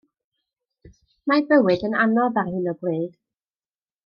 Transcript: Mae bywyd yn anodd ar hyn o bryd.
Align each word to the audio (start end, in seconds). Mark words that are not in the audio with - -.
Mae 1.31 1.43
bywyd 1.51 1.85
yn 1.91 1.99
anodd 2.05 2.41
ar 2.45 2.53
hyn 2.57 2.73
o 2.73 2.75
bryd. 2.85 3.13